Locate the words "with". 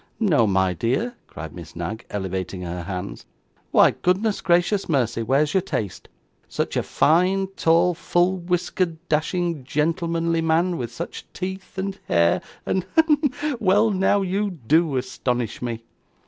10.77-10.91